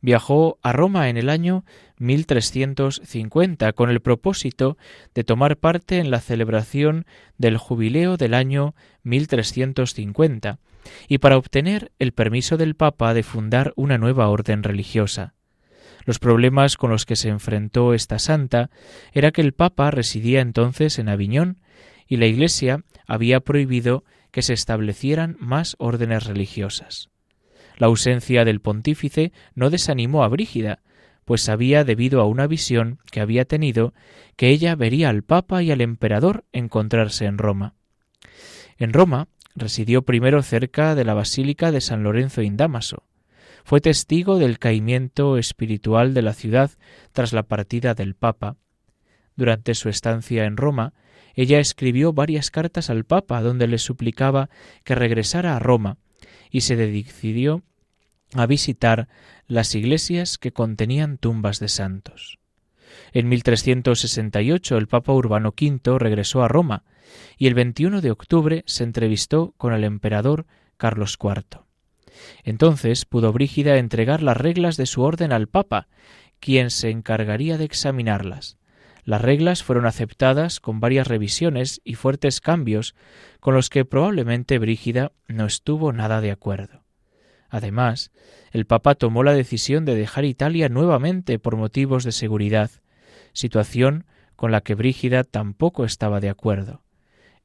viajó 0.00 0.58
a 0.62 0.72
Roma 0.72 1.10
en 1.10 1.18
el 1.18 1.28
año 1.28 1.64
1350 1.98 3.72
con 3.74 3.90
el 3.90 4.00
propósito 4.00 4.78
de 5.14 5.22
tomar 5.22 5.58
parte 5.58 5.98
en 5.98 6.10
la 6.10 6.20
celebración 6.20 7.06
del 7.36 7.58
jubileo 7.58 8.16
del 8.16 8.32
año 8.32 8.74
1350 9.02 10.58
y 11.08 11.18
para 11.18 11.36
obtener 11.36 11.92
el 11.98 12.12
permiso 12.12 12.56
del 12.56 12.74
Papa 12.74 13.12
de 13.12 13.22
fundar 13.22 13.72
una 13.76 13.98
nueva 13.98 14.28
orden 14.28 14.62
religiosa. 14.62 15.34
Los 16.04 16.18
problemas 16.18 16.76
con 16.76 16.90
los 16.90 17.04
que 17.04 17.16
se 17.16 17.28
enfrentó 17.28 17.92
esta 17.92 18.18
santa 18.18 18.70
era 19.12 19.32
que 19.32 19.42
el 19.42 19.52
Papa 19.52 19.90
residía 19.90 20.40
entonces 20.40 20.98
en 20.98 21.08
Aviñón 21.08 21.58
y 22.06 22.16
la 22.16 22.26
Iglesia 22.26 22.84
había 23.06 23.40
prohibido 23.40 24.04
que 24.30 24.42
se 24.42 24.52
establecieran 24.52 25.36
más 25.38 25.76
órdenes 25.78 26.24
religiosas. 26.26 27.08
La 27.76 27.88
ausencia 27.88 28.44
del 28.44 28.60
pontífice 28.60 29.32
no 29.54 29.70
desanimó 29.70 30.24
a 30.24 30.28
Brígida, 30.28 30.80
pues 31.24 31.42
sabía, 31.42 31.84
debido 31.84 32.20
a 32.20 32.26
una 32.26 32.46
visión 32.46 33.00
que 33.10 33.20
había 33.20 33.44
tenido, 33.44 33.92
que 34.36 34.48
ella 34.50 34.76
vería 34.76 35.08
al 35.08 35.22
Papa 35.22 35.62
y 35.62 35.70
al 35.70 35.80
emperador 35.80 36.44
encontrarse 36.52 37.26
en 37.26 37.36
Roma. 37.36 37.74
En 38.78 38.92
Roma 38.92 39.28
residió 39.54 40.02
primero 40.02 40.42
cerca 40.42 40.94
de 40.94 41.04
la 41.04 41.14
Basílica 41.14 41.72
de 41.72 41.80
San 41.80 42.02
Lorenzo 42.02 42.42
in 42.42 42.56
Damaso. 42.56 43.04
Fue 43.64 43.80
testigo 43.80 44.38
del 44.38 44.58
caimiento 44.58 45.36
espiritual 45.38 46.14
de 46.14 46.22
la 46.22 46.34
ciudad 46.34 46.70
tras 47.12 47.32
la 47.32 47.42
partida 47.42 47.94
del 47.94 48.14
Papa. 48.14 48.56
Durante 49.34 49.74
su 49.74 49.88
estancia 49.88 50.44
en 50.44 50.56
Roma, 50.56 50.94
ella 51.36 51.60
escribió 51.60 52.12
varias 52.12 52.50
cartas 52.50 52.90
al 52.90 53.04
Papa 53.04 53.42
donde 53.42 53.68
le 53.68 53.78
suplicaba 53.78 54.48
que 54.82 54.94
regresara 54.94 55.54
a 55.54 55.58
Roma 55.58 55.98
y 56.50 56.62
se 56.62 56.76
decidió 56.76 57.62
a 58.34 58.46
visitar 58.46 59.08
las 59.46 59.74
iglesias 59.74 60.38
que 60.38 60.52
contenían 60.52 61.18
tumbas 61.18 61.60
de 61.60 61.68
santos. 61.68 62.38
En 63.12 63.28
1368 63.28 64.76
el 64.78 64.88
Papa 64.88 65.12
Urbano 65.12 65.54
V 65.58 65.98
regresó 65.98 66.42
a 66.42 66.48
Roma 66.48 66.84
y 67.36 67.46
el 67.46 67.54
21 67.54 68.00
de 68.00 68.10
octubre 68.10 68.64
se 68.66 68.84
entrevistó 68.84 69.54
con 69.58 69.72
el 69.72 69.84
emperador 69.84 70.46
Carlos 70.76 71.18
IV. 71.22 71.60
Entonces 72.44 73.04
pudo 73.04 73.32
Brígida 73.32 73.76
entregar 73.76 74.22
las 74.22 74.36
reglas 74.36 74.76
de 74.76 74.86
su 74.86 75.02
orden 75.02 75.32
al 75.32 75.48
Papa, 75.48 75.88
quien 76.40 76.70
se 76.70 76.90
encargaría 76.90 77.58
de 77.58 77.64
examinarlas. 77.64 78.56
Las 79.06 79.22
reglas 79.22 79.62
fueron 79.62 79.86
aceptadas 79.86 80.58
con 80.58 80.80
varias 80.80 81.06
revisiones 81.06 81.80
y 81.84 81.94
fuertes 81.94 82.40
cambios 82.40 82.96
con 83.38 83.54
los 83.54 83.70
que 83.70 83.84
probablemente 83.84 84.58
Brígida 84.58 85.12
no 85.28 85.46
estuvo 85.46 85.92
nada 85.92 86.20
de 86.20 86.32
acuerdo. 86.32 86.82
Además, 87.48 88.10
el 88.50 88.66
Papa 88.66 88.96
tomó 88.96 89.22
la 89.22 89.32
decisión 89.32 89.84
de 89.84 89.94
dejar 89.94 90.24
Italia 90.24 90.68
nuevamente 90.68 91.38
por 91.38 91.54
motivos 91.54 92.02
de 92.02 92.10
seguridad, 92.10 92.72
situación 93.32 94.06
con 94.34 94.50
la 94.50 94.60
que 94.60 94.74
Brígida 94.74 95.22
tampoco 95.22 95.84
estaba 95.84 96.18
de 96.18 96.28
acuerdo. 96.28 96.82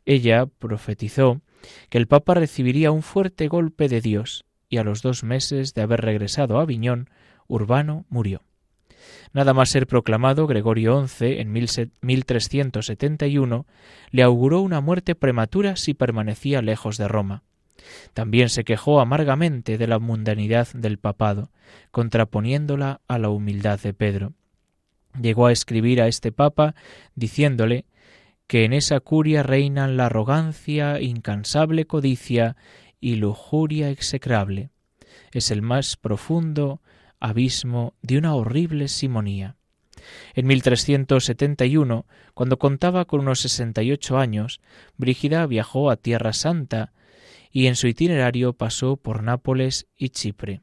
Ella 0.03 0.47
profetizó 0.47 1.41
que 1.89 1.99
el 1.99 2.07
Papa 2.07 2.33
recibiría 2.33 2.89
un 2.89 3.03
fuerte 3.03 3.47
golpe 3.47 3.87
de 3.87 4.01
Dios, 4.01 4.45
y 4.67 4.77
a 4.77 4.83
los 4.83 5.03
dos 5.03 5.23
meses 5.23 5.75
de 5.75 5.83
haber 5.83 6.01
regresado 6.01 6.57
a 6.57 6.63
Aviñón, 6.63 7.11
Urbano 7.47 8.05
murió. 8.09 8.41
Nada 9.33 9.53
más 9.53 9.69
ser 9.69 9.87
proclamado, 9.87 10.47
Gregorio 10.47 11.07
XI, 11.07 11.39
en 11.39 11.51
1371, 11.51 13.65
le 14.11 14.23
auguró 14.23 14.61
una 14.61 14.81
muerte 14.81 15.15
prematura 15.15 15.75
si 15.75 15.93
permanecía 15.93 16.61
lejos 16.61 16.97
de 16.97 17.07
Roma. 17.07 17.43
También 18.13 18.49
se 18.49 18.63
quejó 18.63 18.99
amargamente 18.99 19.77
de 19.77 19.87
la 19.87 19.99
mundanidad 19.99 20.67
del 20.73 20.97
papado, 20.97 21.49
contraponiéndola 21.91 23.01
a 23.07 23.17
la 23.17 23.29
humildad 23.29 23.79
de 23.79 23.93
Pedro. 23.93 24.33
Llegó 25.19 25.47
a 25.47 25.51
escribir 25.51 26.01
a 26.01 26.07
este 26.07 26.31
papa 26.31 26.75
diciéndole 27.15 27.85
que 28.47 28.65
en 28.65 28.73
esa 28.73 28.99
curia 28.99 29.43
reinan 29.43 29.97
la 29.97 30.07
arrogancia, 30.07 31.01
incansable 31.01 31.85
codicia 31.85 32.55
y 32.99 33.15
lujuria 33.15 33.89
execrable. 33.89 34.69
Es 35.31 35.51
el 35.51 35.61
más 35.61 35.95
profundo 35.95 36.81
abismo 37.21 37.93
de 38.01 38.17
una 38.17 38.35
horrible 38.35 38.89
simonía. 38.89 39.55
En 40.33 40.47
1371, 40.47 42.05
cuando 42.33 42.59
contaba 42.59 43.05
con 43.05 43.21
unos 43.21 43.39
sesenta 43.39 43.83
y 43.83 43.91
ocho 43.91 44.17
años, 44.17 44.59
Brígida 44.97 45.45
viajó 45.45 45.89
a 45.89 45.95
Tierra 45.95 46.33
Santa 46.33 46.91
y 47.51 47.67
en 47.67 47.75
su 47.75 47.87
itinerario 47.87 48.53
pasó 48.53 48.97
por 48.97 49.23
Nápoles 49.23 49.87
y 49.95 50.09
Chipre. 50.09 50.61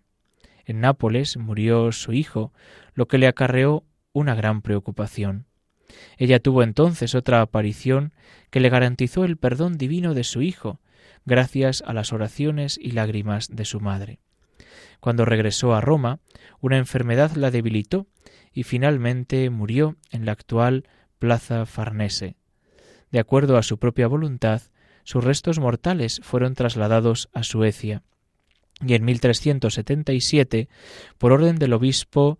En 0.64 0.80
Nápoles 0.80 1.36
murió 1.36 1.92
su 1.92 2.12
hijo, 2.12 2.52
lo 2.94 3.08
que 3.08 3.18
le 3.18 3.26
acarreó 3.26 3.84
una 4.12 4.34
gran 4.34 4.62
preocupación. 4.62 5.46
Ella 6.18 6.40
tuvo 6.40 6.62
entonces 6.62 7.14
otra 7.14 7.40
aparición 7.40 8.12
que 8.50 8.60
le 8.60 8.68
garantizó 8.68 9.24
el 9.24 9.36
perdón 9.36 9.78
divino 9.78 10.14
de 10.14 10.24
su 10.24 10.42
hijo, 10.42 10.80
gracias 11.24 11.82
a 11.86 11.92
las 11.92 12.12
oraciones 12.12 12.78
y 12.80 12.90
lágrimas 12.90 13.48
de 13.54 13.64
su 13.64 13.80
madre. 13.80 14.20
Cuando 15.00 15.24
regresó 15.24 15.74
a 15.74 15.80
Roma, 15.80 16.20
una 16.60 16.78
enfermedad 16.78 17.32
la 17.32 17.50
debilitó 17.50 18.06
y 18.52 18.64
finalmente 18.64 19.50
murió 19.50 19.96
en 20.10 20.26
la 20.26 20.32
actual 20.32 20.88
Plaza 21.18 21.66
Farnese. 21.66 22.36
De 23.10 23.18
acuerdo 23.18 23.56
a 23.56 23.62
su 23.62 23.78
propia 23.78 24.06
voluntad, 24.06 24.62
sus 25.04 25.24
restos 25.24 25.58
mortales 25.58 26.20
fueron 26.22 26.54
trasladados 26.54 27.28
a 27.32 27.42
Suecia 27.42 28.02
y 28.86 28.94
en 28.94 29.04
1377, 29.04 30.68
por 31.18 31.32
orden 31.32 31.56
del 31.56 31.72
obispo 31.72 32.38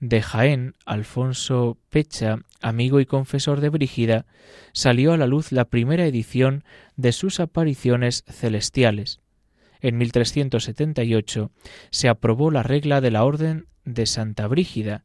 de 0.00 0.22
Jaén, 0.22 0.74
Alfonso 0.84 1.78
Pecha, 1.88 2.40
amigo 2.60 3.00
y 3.00 3.06
confesor 3.06 3.60
de 3.60 3.68
Brígida, 3.68 4.26
salió 4.72 5.12
a 5.12 5.16
la 5.16 5.26
luz 5.26 5.50
la 5.50 5.64
primera 5.64 6.06
edición 6.06 6.64
de 6.96 7.12
sus 7.12 7.40
apariciones 7.40 8.24
celestiales, 8.28 9.20
en 9.80 9.98
1378 9.98 11.50
se 11.90 12.08
aprobó 12.08 12.50
la 12.50 12.62
regla 12.62 13.00
de 13.00 13.10
la 13.10 13.24
Orden 13.24 13.66
de 13.84 14.06
Santa 14.06 14.46
Brígida 14.46 15.04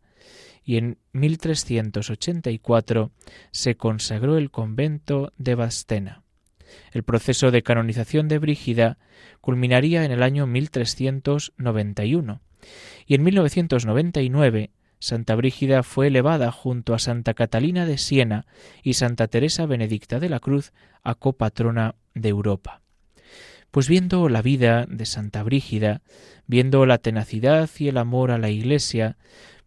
y 0.63 0.77
en 0.77 0.99
1384 1.11 3.11
se 3.51 3.75
consagró 3.75 4.37
el 4.37 4.51
convento 4.51 5.33
de 5.37 5.55
Bastena. 5.55 6.23
El 6.91 7.03
proceso 7.03 7.51
de 7.51 7.61
canonización 7.63 8.27
de 8.27 8.39
Brígida 8.39 8.97
culminaría 9.41 10.05
en 10.05 10.11
el 10.11 10.23
año 10.23 10.47
1391 10.47 12.41
y 13.05 13.15
en 13.15 13.23
1999 13.23 14.71
Santa 14.99 15.35
Brígida 15.35 15.83
fue 15.83 16.07
elevada 16.07 16.49
junto 16.51 16.93
a 16.93 16.99
Santa 16.99 17.33
Catalina 17.33 17.85
de 17.85 17.97
Siena 17.97 18.45
y 18.83 18.93
Santa 18.93 19.27
Teresa 19.27 19.65
Benedicta 19.65 20.21
de 20.21 20.29
la 20.29 20.39
Cruz 20.39 20.71
a 21.03 21.15
copatrona 21.15 21.95
de 22.13 22.29
Europa. 22.29 22.82
Pues 23.73 23.89
viendo 23.89 24.29
la 24.29 24.43
vida 24.43 24.85
de 24.87 25.07
Santa 25.07 25.41
Brígida, 25.41 26.03
viendo 26.45 26.85
la 26.85 26.99
tenacidad 26.99 27.67
y 27.79 27.87
el 27.87 27.97
amor 27.97 28.29
a 28.29 28.37
la 28.37 28.51
Iglesia, 28.51 29.17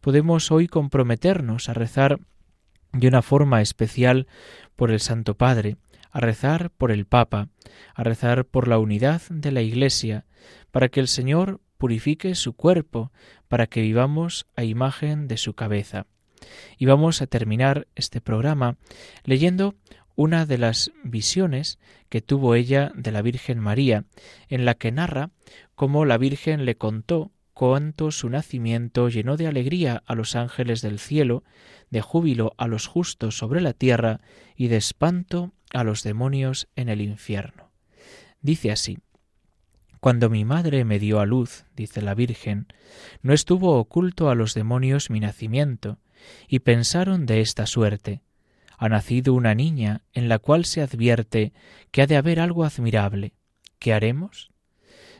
podemos 0.00 0.52
hoy 0.52 0.68
comprometernos 0.68 1.68
a 1.68 1.74
rezar 1.74 2.20
de 2.92 3.08
una 3.08 3.20
forma 3.20 3.62
especial 3.62 4.28
por 4.76 4.92
el 4.92 5.00
Santo 5.00 5.36
Padre, 5.36 5.76
a 6.12 6.20
rezar 6.20 6.70
por 6.70 6.92
el 6.92 7.04
Papa, 7.04 7.48
a 7.96 8.04
rezar 8.04 8.44
por 8.44 8.68
la 8.68 8.78
unidad 8.78 9.22
de 9.28 9.50
la 9.50 9.62
Iglesia, 9.62 10.24
para 10.70 10.88
que 10.88 11.00
el 11.00 11.08
Señor 11.08 11.60
purifique 11.76 12.36
su 12.36 12.52
cuerpo, 12.52 13.10
para 13.48 13.66
que 13.66 13.80
vivamos 13.80 14.46
a 14.54 14.62
imagen 14.62 15.26
de 15.26 15.36
su 15.36 15.54
cabeza. 15.54 16.06
Y 16.78 16.86
vamos 16.86 17.22
a 17.22 17.26
terminar 17.26 17.88
este 17.96 18.20
programa 18.20 18.76
leyendo 19.24 19.74
una 20.16 20.46
de 20.46 20.58
las 20.58 20.90
visiones 21.04 21.78
que 22.08 22.22
tuvo 22.22 22.54
ella 22.54 22.90
de 22.94 23.12
la 23.12 23.22
Virgen 23.22 23.60
María, 23.60 24.04
en 24.48 24.64
la 24.64 24.74
que 24.74 24.90
narra 24.90 25.30
cómo 25.74 26.04
la 26.04 26.18
Virgen 26.18 26.64
le 26.64 26.76
contó 26.76 27.30
cuánto 27.52 28.10
su 28.10 28.28
nacimiento 28.28 29.08
llenó 29.08 29.36
de 29.36 29.46
alegría 29.46 30.02
a 30.06 30.14
los 30.14 30.34
ángeles 30.34 30.82
del 30.82 30.98
cielo, 30.98 31.44
de 31.90 32.00
júbilo 32.00 32.54
a 32.56 32.66
los 32.66 32.86
justos 32.86 33.38
sobre 33.38 33.60
la 33.60 33.74
tierra 33.74 34.20
y 34.56 34.68
de 34.68 34.76
espanto 34.76 35.52
a 35.72 35.84
los 35.84 36.02
demonios 36.02 36.68
en 36.76 36.88
el 36.88 37.00
infierno. 37.00 37.70
Dice 38.40 38.72
así 38.72 38.98
Cuando 40.00 40.30
mi 40.30 40.44
madre 40.44 40.84
me 40.84 40.98
dio 40.98 41.20
a 41.20 41.26
luz, 41.26 41.64
dice 41.74 42.00
la 42.00 42.14
Virgen, 42.14 42.68
no 43.22 43.32
estuvo 43.32 43.78
oculto 43.78 44.30
a 44.30 44.34
los 44.34 44.54
demonios 44.54 45.10
mi 45.10 45.20
nacimiento, 45.20 45.98
y 46.48 46.60
pensaron 46.60 47.26
de 47.26 47.40
esta 47.40 47.66
suerte 47.66 48.22
ha 48.78 48.88
nacido 48.88 49.34
una 49.34 49.54
niña 49.54 50.02
en 50.12 50.28
la 50.28 50.38
cual 50.38 50.64
se 50.64 50.82
advierte 50.82 51.52
que 51.90 52.02
ha 52.02 52.06
de 52.06 52.16
haber 52.16 52.40
algo 52.40 52.64
admirable. 52.64 53.34
¿Qué 53.78 53.92
haremos? 53.92 54.50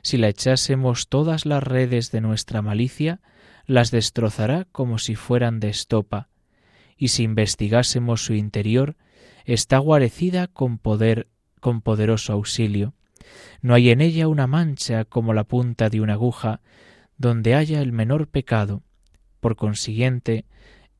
Si 0.02 0.18
la 0.18 0.28
echásemos 0.28 1.08
todas 1.08 1.46
las 1.46 1.62
redes 1.62 2.10
de 2.12 2.20
nuestra 2.20 2.62
malicia, 2.62 3.20
las 3.66 3.90
destrozará 3.90 4.66
como 4.70 4.98
si 4.98 5.14
fueran 5.16 5.58
de 5.60 5.68
estopa, 5.68 6.28
y 6.96 7.08
si 7.08 7.24
investigásemos 7.24 8.24
su 8.24 8.34
interior, 8.34 8.96
está 9.44 9.78
guarecida 9.78 10.46
con 10.46 10.78
poder, 10.78 11.28
con 11.60 11.80
poderoso 11.80 12.32
auxilio. 12.32 12.94
No 13.60 13.74
hay 13.74 13.90
en 13.90 14.00
ella 14.00 14.28
una 14.28 14.46
mancha 14.46 15.04
como 15.04 15.34
la 15.34 15.44
punta 15.44 15.90
de 15.90 16.00
una 16.00 16.14
aguja, 16.14 16.60
donde 17.18 17.54
haya 17.54 17.80
el 17.80 17.92
menor 17.92 18.28
pecado. 18.28 18.82
Por 19.40 19.56
consiguiente, 19.56 20.44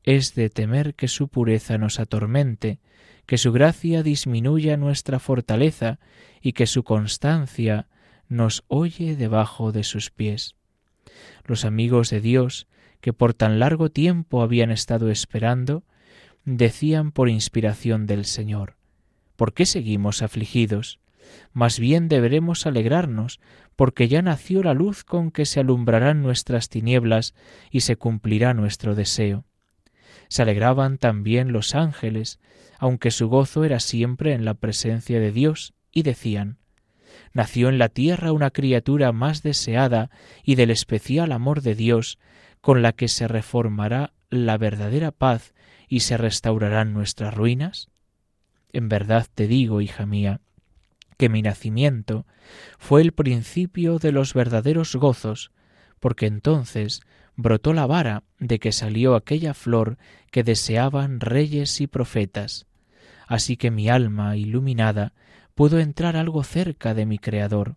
es 0.07 0.35
de 0.35 0.49
temer 0.49 0.95
que 0.95 1.09
su 1.09 1.27
pureza 1.27 1.77
nos 1.77 1.99
atormente, 1.99 2.79
que 3.25 3.37
su 3.37 3.51
gracia 3.51 4.03
disminuya 4.03 4.77
nuestra 4.77 5.19
fortaleza 5.19 5.99
y 6.41 6.53
que 6.53 6.65
su 6.65 6.85
constancia 6.85 7.87
nos 8.29 8.63
oye 8.69 9.17
debajo 9.17 9.73
de 9.73 9.83
sus 9.83 10.09
pies. 10.09 10.55
Los 11.43 11.65
amigos 11.65 12.09
de 12.09 12.21
Dios, 12.21 12.67
que 13.01 13.11
por 13.11 13.33
tan 13.33 13.59
largo 13.59 13.89
tiempo 13.89 14.41
habían 14.41 14.71
estado 14.71 15.11
esperando, 15.11 15.83
decían 16.45 17.11
por 17.11 17.27
inspiración 17.27 18.05
del 18.05 18.23
Señor, 18.23 18.77
¿por 19.35 19.53
qué 19.53 19.65
seguimos 19.65 20.21
afligidos? 20.21 21.01
Más 21.51 21.79
bien 21.79 22.07
deberemos 22.07 22.65
alegrarnos, 22.65 23.41
porque 23.75 24.07
ya 24.07 24.21
nació 24.21 24.63
la 24.63 24.73
luz 24.73 25.03
con 25.03 25.31
que 25.31 25.45
se 25.45 25.59
alumbrarán 25.59 26.21
nuestras 26.21 26.69
tinieblas 26.69 27.35
y 27.71 27.81
se 27.81 27.97
cumplirá 27.97 28.53
nuestro 28.53 28.95
deseo. 28.95 29.43
Se 30.27 30.41
alegraban 30.41 30.97
también 30.97 31.51
los 31.51 31.75
ángeles, 31.75 32.39
aunque 32.79 33.11
su 33.11 33.27
gozo 33.29 33.63
era 33.63 33.79
siempre 33.79 34.33
en 34.33 34.45
la 34.45 34.53
presencia 34.53 35.19
de 35.19 35.31
Dios, 35.31 35.73
y 35.91 36.03
decían, 36.03 36.57
Nació 37.33 37.69
en 37.69 37.77
la 37.77 37.89
tierra 37.89 38.31
una 38.31 38.51
criatura 38.51 39.11
más 39.11 39.43
deseada 39.43 40.09
y 40.43 40.55
del 40.55 40.71
especial 40.71 41.31
amor 41.31 41.61
de 41.61 41.75
Dios, 41.75 42.19
con 42.61 42.81
la 42.81 42.93
que 42.93 43.07
se 43.07 43.27
reformará 43.27 44.13
la 44.29 44.57
verdadera 44.57 45.11
paz 45.11 45.53
y 45.87 46.01
se 46.01 46.17
restaurarán 46.17 46.93
nuestras 46.93 47.33
ruinas? 47.33 47.89
En 48.73 48.89
verdad 48.89 49.27
te 49.33 49.47
digo, 49.47 49.81
hija 49.81 50.05
mía, 50.05 50.41
que 51.17 51.29
mi 51.29 51.41
nacimiento 51.41 52.25
fue 52.77 53.01
el 53.01 53.11
principio 53.11 53.99
de 53.99 54.11
los 54.11 54.33
verdaderos 54.33 54.95
gozos, 54.95 55.51
porque 55.99 56.27
entonces 56.27 57.01
brotó 57.37 57.71
la 57.71 57.85
vara 57.85 58.23
de 58.39 58.59
que 58.59 58.73
salió 58.73 59.15
aquella 59.15 59.53
flor 59.53 59.97
que 60.31 60.43
deseaban 60.43 61.21
reyes 61.21 61.79
y 61.79 61.87
profetas. 61.87 62.65
Así 63.27 63.55
que 63.55 63.71
mi 63.71 63.87
alma 63.87 64.35
iluminada 64.35 65.13
pudo 65.55 65.79
entrar 65.79 66.17
algo 66.17 66.43
cerca 66.43 66.93
de 66.93 67.05
mi 67.05 67.19
Creador. 67.19 67.75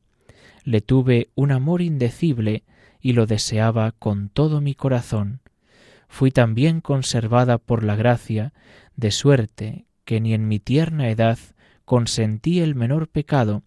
Le 0.65 0.81
tuve 0.81 1.31
un 1.35 1.53
amor 1.53 1.83
indecible 1.83 2.65
y 3.01 3.13
lo 3.13 3.27
deseaba 3.27 3.93
con 3.93 4.29
todo 4.29 4.61
mi 4.61 4.75
corazón. 4.75 5.41
Fui 6.09 6.31
también 6.31 6.81
conservada 6.81 7.59
por 7.59 7.85
la 7.85 7.97
gracia, 7.97 8.53
de 8.97 9.11
suerte 9.11 9.87
que 10.05 10.21
ni 10.21 10.35
en 10.35 10.49
mi 10.49 10.59
tierna 10.59 11.09
edad 11.09 11.39
consentí 11.85 12.61
el 12.61 12.75
menor 12.75 13.09
pecado, 13.09 13.63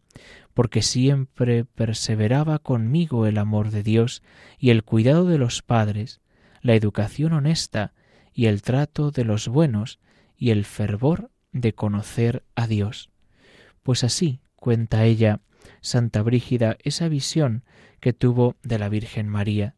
porque 0.54 0.82
siempre 0.82 1.66
perseveraba 1.66 2.60
conmigo 2.60 3.26
el 3.26 3.38
amor 3.38 3.72
de 3.72 3.84
Dios 3.84 4.22
y 4.60 4.70
el 4.70 4.84
cuidado 4.84 5.26
de 5.26 5.38
los 5.38 5.62
padres, 5.62 6.22
la 6.62 6.76
educación 6.76 7.34
honesta 7.34 7.94
y 8.34 8.46
el 8.46 8.62
trato 8.62 9.12
de 9.12 9.26
los 9.26 9.48
buenos, 9.48 10.00
y 10.38 10.52
el 10.52 10.66
fervor 10.66 11.32
de 11.52 11.74
conocer 11.74 12.44
a 12.56 12.68
Dios. 12.68 13.10
Pues 13.82 14.04
así 14.04 14.42
cuenta 14.56 15.06
ella, 15.06 15.40
Santa 15.82 16.22
Brígida, 16.22 16.78
esa 16.84 17.08
visión 17.08 17.64
que 18.00 18.14
tuvo 18.14 18.58
de 18.64 18.80
la 18.80 18.90
Virgen 18.90 19.30
María. 19.30 19.76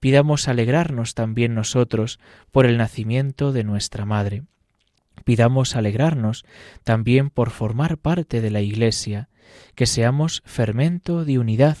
Pidamos 0.00 0.48
alegrarnos 0.48 1.14
también 1.14 1.54
nosotros 1.54 2.20
por 2.50 2.66
el 2.66 2.78
nacimiento 2.78 3.52
de 3.52 3.64
nuestra 3.64 4.04
Madre. 4.06 4.44
Pidamos 5.24 5.76
alegrarnos 5.76 6.44
también 6.84 7.30
por 7.30 7.50
formar 7.50 7.98
parte 7.98 8.40
de 8.40 8.50
la 8.50 8.60
Iglesia, 8.60 9.28
que 9.74 9.86
seamos 9.86 10.42
fermento 10.44 11.24
de 11.24 11.38
unidad 11.38 11.78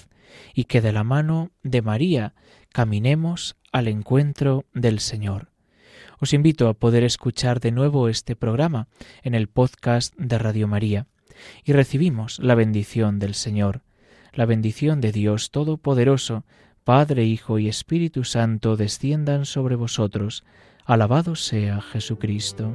y 0.54 0.64
que 0.64 0.80
de 0.80 0.92
la 0.92 1.04
mano 1.04 1.50
de 1.62 1.82
María 1.82 2.34
caminemos 2.72 3.56
al 3.72 3.88
encuentro 3.88 4.64
del 4.74 5.00
Señor. 5.00 5.50
Os 6.20 6.32
invito 6.32 6.68
a 6.68 6.74
poder 6.74 7.04
escuchar 7.04 7.60
de 7.60 7.70
nuevo 7.70 8.08
este 8.08 8.34
programa 8.34 8.88
en 9.22 9.34
el 9.34 9.48
podcast 9.48 10.14
de 10.16 10.38
Radio 10.38 10.66
María 10.66 11.06
y 11.64 11.72
recibimos 11.72 12.38
la 12.40 12.54
bendición 12.54 13.18
del 13.18 13.34
Señor, 13.34 13.82
la 14.32 14.44
bendición 14.44 15.00
de 15.00 15.12
Dios 15.12 15.50
Todopoderoso, 15.50 16.44
Padre, 16.84 17.24
Hijo 17.24 17.58
y 17.58 17.68
Espíritu 17.68 18.24
Santo 18.24 18.76
desciendan 18.76 19.44
sobre 19.44 19.76
vosotros. 19.76 20.44
Alabado 20.84 21.36
sea 21.36 21.82
Jesucristo. 21.82 22.74